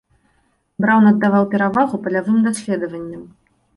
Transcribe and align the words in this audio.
Браўн 0.85 1.09
аддаваў 1.11 1.45
перавагу 1.53 1.95
палявым 2.07 2.41
даследаванням. 2.47 3.23